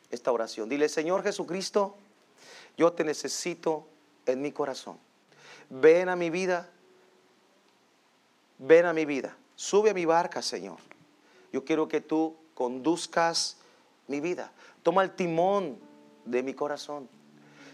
[0.10, 0.68] esta oración.
[0.68, 1.96] Dile, Señor Jesucristo,
[2.78, 3.88] yo te necesito
[4.26, 4.98] en mi corazón.
[5.70, 6.70] Ven a mi vida,
[8.58, 9.36] ven a mi vida.
[9.56, 10.78] Sube a mi barca, Señor.
[11.54, 13.58] Yo quiero que tú conduzcas
[14.08, 14.52] mi vida.
[14.84, 15.80] Toma el timón
[16.26, 17.08] de mi corazón.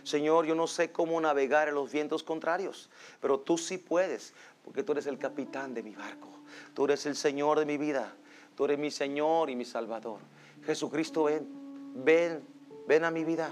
[0.08, 2.90] Señor, yo no sé cómo navegar en los vientos contrarios,
[3.20, 6.30] pero tú sí puedes, porque tú eres el capitán de mi barco.
[6.74, 8.16] Tú eres el Señor de mi vida.
[8.56, 10.20] Tú eres mi Señor y mi Salvador.
[10.66, 11.46] Jesucristo, ven,
[11.94, 12.42] ven,
[12.88, 13.50] ven a mi vida.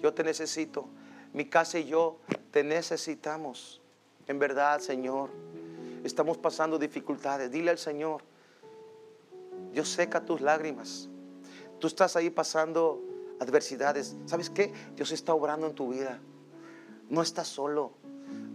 [0.00, 0.88] Yo te necesito.
[1.32, 2.18] Mi casa y yo
[2.52, 3.80] te necesitamos.
[4.28, 5.30] En verdad, Señor,
[6.04, 7.50] estamos pasando dificultades.
[7.50, 8.22] Dile al Señor,
[9.72, 11.08] Dios seca tus lágrimas.
[11.80, 13.02] Tú estás ahí pasando
[13.42, 14.16] adversidades.
[14.26, 14.72] ¿Sabes qué?
[14.96, 16.20] Dios está obrando en tu vida.
[17.08, 17.92] No estás solo.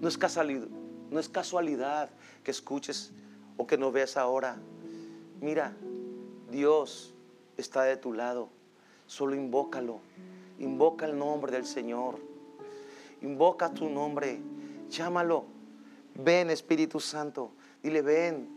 [0.02, 0.68] No es casualidad.
[1.12, 2.10] No es casualidad
[2.44, 3.12] que escuches
[3.58, 4.58] o que no veas ahora.
[5.42, 5.76] Mira,
[6.50, 7.14] Dios
[7.58, 8.50] está de tu lado.
[9.06, 10.00] Solo invócalo.
[10.60, 12.20] Invoca el nombre del Señor.
[13.22, 14.40] Invoca tu nombre.
[14.90, 15.46] Llámalo.
[16.16, 17.52] Ven Espíritu Santo.
[17.82, 18.50] Dile, ven.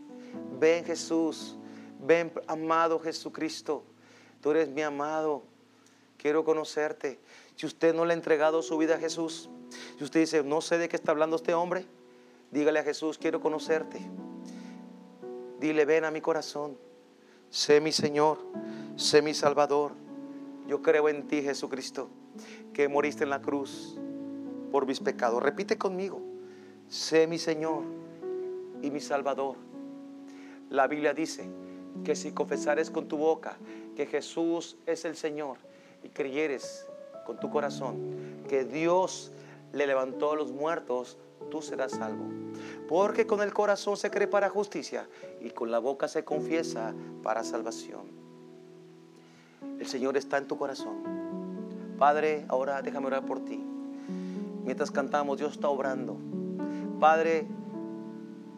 [0.59, 1.57] Ven Jesús.
[1.99, 3.83] Ven amado Jesucristo.
[4.41, 5.43] Tú eres mi amado.
[6.21, 7.17] Quiero conocerte.
[7.55, 9.49] Si usted no le ha entregado su vida a Jesús,
[9.97, 11.83] si usted dice, no sé de qué está hablando este hombre,
[12.51, 13.99] dígale a Jesús, quiero conocerte.
[15.59, 16.77] Dile, ven a mi corazón.
[17.49, 18.37] Sé mi Señor,
[18.97, 19.93] sé mi Salvador.
[20.67, 22.07] Yo creo en ti, Jesucristo,
[22.71, 23.97] que moriste en la cruz
[24.71, 25.41] por mis pecados.
[25.41, 26.21] Repite conmigo,
[26.87, 27.83] sé mi Señor
[28.83, 29.55] y mi Salvador.
[30.69, 31.49] La Biblia dice
[32.05, 33.57] que si confesares con tu boca
[33.95, 35.57] que Jesús es el Señor
[36.03, 36.85] y creyeres
[37.25, 37.97] con tu corazón
[38.47, 39.31] que Dios
[39.73, 41.17] le levantó a los muertos,
[41.49, 42.25] tú serás salvo.
[42.87, 45.07] Porque con el corazón se cree para justicia
[45.39, 48.01] y con la boca se confiesa para salvación.
[49.79, 51.21] El Señor está en tu corazón.
[51.97, 53.63] Padre, ahora déjame orar por ti.
[54.63, 56.17] Mientras cantamos, Dios está obrando.
[56.99, 57.47] Padre,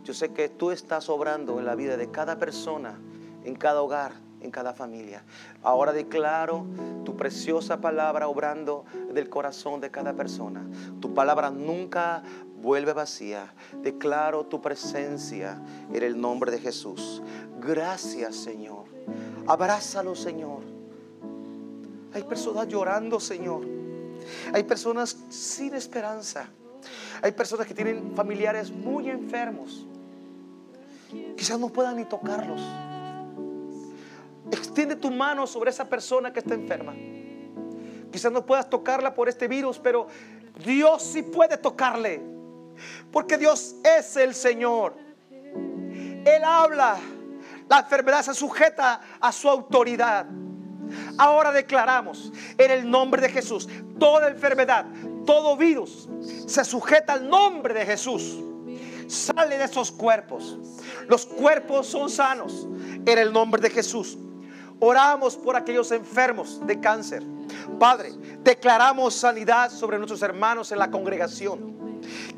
[0.04, 3.00] yo sé que tú estás obrando en la vida de cada persona,
[3.44, 5.24] en cada hogar, en cada familia.
[5.64, 6.66] Ahora declaro
[7.06, 10.66] tu preciosa palabra obrando del corazón de cada persona.
[11.00, 12.24] Tu palabra nunca
[12.62, 13.54] vuelve vacía.
[13.82, 17.22] Declaro tu presencia en el nombre de Jesús.
[17.60, 18.86] Gracias, Señor.
[19.48, 20.62] Abrázalo, Señor.
[22.14, 23.66] Hay personas llorando, Señor.
[24.54, 26.48] Hay personas sin esperanza.
[27.22, 29.86] Hay personas que tienen familiares muy enfermos.
[31.38, 32.62] Quizás no puedan ni tocarlos.
[34.54, 36.94] Extiende tu mano sobre esa persona que está enferma.
[38.12, 40.06] Quizás no puedas tocarla por este virus, pero
[40.64, 42.22] Dios sí puede tocarle.
[43.12, 44.94] Porque Dios es el Señor.
[45.52, 46.98] Él habla.
[47.68, 50.28] La enfermedad se sujeta a su autoridad.
[51.18, 54.86] Ahora declaramos en el nombre de Jesús, toda enfermedad,
[55.26, 56.08] todo virus
[56.46, 58.38] se sujeta al nombre de Jesús.
[59.08, 60.60] Sale de esos cuerpos.
[61.08, 62.68] Los cuerpos son sanos
[63.04, 64.16] en el nombre de Jesús.
[64.86, 67.24] Oramos por aquellos enfermos de cáncer.
[67.80, 68.12] Padre,
[68.44, 71.74] declaramos sanidad sobre nuestros hermanos en la congregación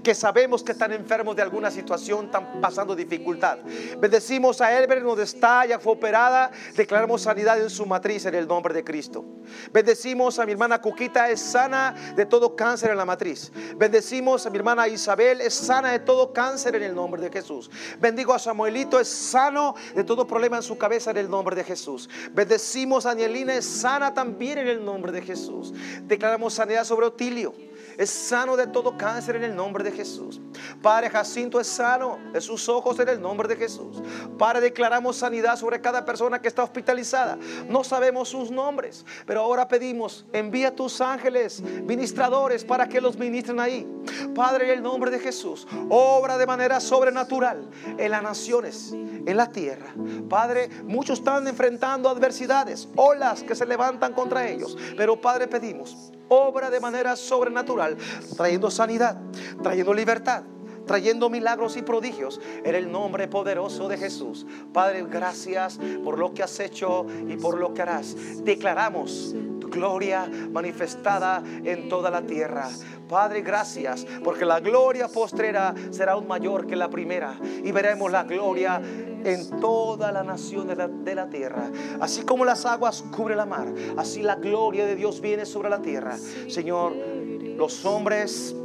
[0.03, 3.59] que sabemos que están enfermos de alguna situación, están pasando dificultad.
[3.99, 6.51] Bendecimos a Elber donde está, ya fue operada.
[6.75, 9.25] Declaramos sanidad en su matriz en el nombre de Cristo.
[9.71, 13.51] Bendecimos a mi hermana Cuquita, es sana de todo cáncer en la matriz.
[13.77, 17.69] Bendecimos a mi hermana Isabel, es sana de todo cáncer en el nombre de Jesús.
[17.99, 21.63] Bendigo a Samuelito, es sano de todo problema en su cabeza en el nombre de
[21.63, 22.09] Jesús.
[22.31, 25.73] Bendecimos a Anielina, es sana también en el nombre de Jesús.
[26.03, 27.53] Declaramos sanidad sobre Otilio
[27.97, 30.41] es sano de todo cáncer en el nombre de Jesús.
[30.81, 34.01] Padre Jacinto es sano de sus ojos en el nombre de Jesús.
[34.37, 37.37] Padre, declaramos sanidad sobre cada persona que está hospitalizada.
[37.67, 43.59] No sabemos sus nombres, pero ahora pedimos, envía tus ángeles ministradores para que los ministren
[43.59, 43.87] ahí.
[44.33, 49.51] Padre, en el nombre de Jesús, obra de manera sobrenatural en las naciones, en la
[49.51, 49.93] tierra.
[50.29, 56.69] Padre, muchos están enfrentando adversidades, olas que se levantan contra ellos, pero Padre, pedimos obra
[56.69, 57.97] de manera sobrenatural,
[58.35, 59.17] trayendo sanidad,
[59.61, 60.43] trayendo libertad,
[60.85, 64.45] trayendo milagros y prodigios en el nombre poderoso de Jesús.
[64.73, 68.15] Padre, gracias por lo que has hecho y por lo que harás.
[68.43, 72.69] Declaramos tu gloria manifestada en toda la tierra.
[73.07, 78.23] Padre, gracias, porque la gloria postrera será aún mayor que la primera y veremos la
[78.23, 78.81] gloria
[79.25, 81.69] en toda la nación de la, tierra.
[81.99, 83.67] Así como las aguas cubren la mar,
[83.97, 86.17] así la gloria de Dios viene sobre la tierra.
[86.47, 88.55] Señor, los hombres,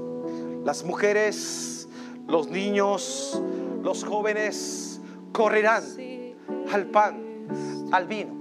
[0.64, 1.79] las mujeres,
[2.30, 3.42] los niños,
[3.82, 5.00] los jóvenes
[5.32, 5.82] correrán
[6.72, 8.32] al pan, al vino,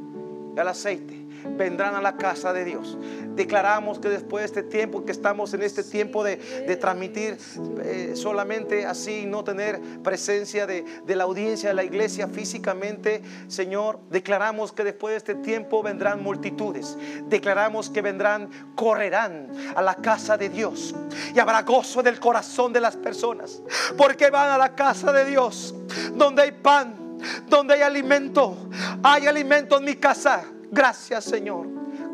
[0.57, 1.18] al aceite
[1.57, 2.97] vendrán a la casa de Dios.
[3.35, 6.37] Declaramos que después de este tiempo, que estamos en este tiempo de,
[6.79, 7.37] transmitir
[7.83, 13.99] eh, solamente así, no tener presencia de, de la audiencia de la iglesia físicamente, Señor,
[14.09, 16.97] declaramos que después de este tiempo vendrán multitudes.
[17.27, 20.95] Declaramos que vendrán, correrán a la casa de Dios.
[21.33, 23.61] Y habrá gozo del corazón de las personas.
[23.97, 25.73] Porque van a la casa de Dios,
[26.13, 27.17] donde hay pan,
[27.47, 28.57] donde hay alimento.
[29.03, 31.67] Hay alimento en mi casa Gracias Señor.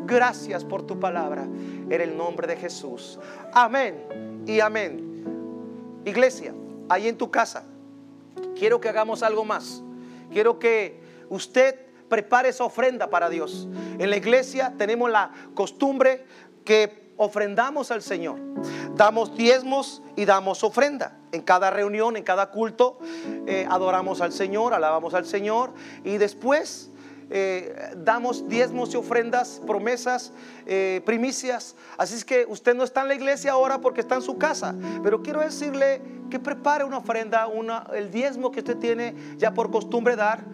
[0.06, 1.42] Gracias por tu palabra.
[1.42, 3.18] En el nombre de Jesús.
[3.52, 6.02] Amén y amén.
[6.04, 6.54] Iglesia,
[6.88, 7.64] ahí en tu casa,
[8.56, 9.82] quiero que hagamos algo más.
[10.30, 13.68] Quiero que usted prepare esa ofrenda para Dios.
[13.98, 16.24] En la iglesia tenemos la costumbre
[16.64, 18.38] que ofrendamos al Señor.
[18.94, 21.18] Damos diezmos y damos ofrenda.
[21.32, 22.98] En cada reunión, en cada culto,
[23.46, 25.72] eh, adoramos al Señor, alabamos al Señor
[26.04, 26.90] y después
[27.28, 30.32] eh, damos diezmos y ofrendas, promesas,
[30.66, 31.74] eh, primicias.
[31.98, 34.74] Así es que usted no está en la iglesia ahora porque está en su casa,
[35.02, 36.00] pero quiero decirle
[36.30, 40.44] que prepare una ofrenda, una, el diezmo que usted tiene ya por costumbre dar,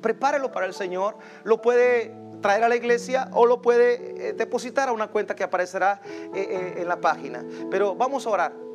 [0.00, 1.16] prepárelo para el Señor.
[1.44, 6.00] Lo puede traer a la iglesia o lo puede depositar a una cuenta que aparecerá
[6.34, 7.44] en la página.
[7.70, 8.65] Pero vamos a orar.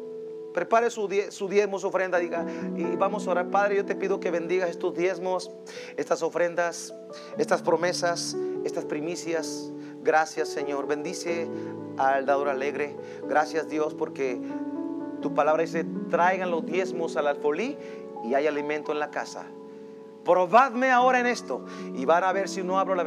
[0.53, 2.45] Prepare su, diezmo, su ofrenda, diga,
[2.75, 3.49] y vamos a orar.
[3.49, 5.51] Padre, yo te pido que bendigas estos diezmos,
[5.97, 6.93] estas ofrendas,
[7.37, 9.71] estas promesas, estas primicias.
[10.03, 10.87] Gracias, Señor.
[10.87, 11.47] Bendice
[11.97, 12.95] al dador alegre.
[13.27, 14.41] Gracias, Dios, porque
[15.21, 17.77] tu palabra dice, traigan los diezmos al alfolí
[18.23, 19.45] y hay alimento en la casa.
[20.25, 23.03] Probadme ahora en esto y van a ver si no abro la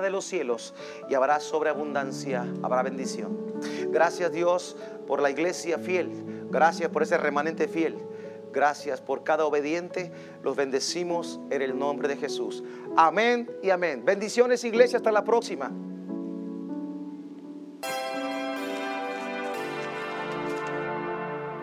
[0.00, 0.74] de los cielos
[1.08, 3.36] y habrá sobreabundancia, habrá bendición.
[3.90, 7.98] Gracias Dios por la iglesia fiel Gracias por ese remanente fiel.
[8.52, 10.12] Gracias por cada obediente.
[10.42, 12.62] Los bendecimos en el nombre de Jesús.
[12.96, 14.04] Amén y amén.
[14.04, 14.98] Bendiciones iglesia.
[14.98, 15.70] Hasta la próxima.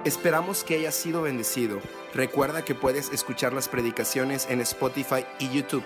[0.06, 1.80] Esperamos que hayas sido bendecido.
[2.14, 5.84] Recuerda que puedes escuchar las predicaciones en Spotify y YouTube.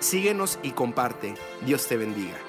[0.00, 1.34] Síguenos y comparte.
[1.66, 2.47] Dios te bendiga.